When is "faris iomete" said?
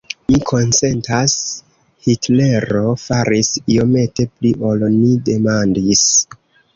3.01-4.25